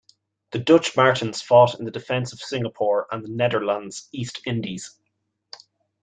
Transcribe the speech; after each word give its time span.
The 0.49 0.57
Dutch 0.57 0.97
Martins 0.97 1.43
fought 1.43 1.77
in 1.77 1.85
the 1.85 1.91
defense 1.91 2.33
of 2.33 2.39
Singapore 2.39 3.05
and 3.11 3.23
the 3.23 3.29
Netherlands 3.29 4.09
East 4.11 4.41
Indies. 4.47 4.97